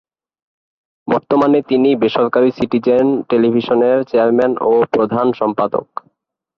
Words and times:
বর্তমানে 1.07 1.59
তিনি 1.61 1.89
বেসরকারি 1.95 2.49
সিটিজেন 2.51 3.05
টেলিভিশনের 3.29 3.97
চেয়ারম্যান 4.03 4.51
ও 4.61 4.71
প্রধান 4.93 5.27
সম্পাদক। 5.33 5.87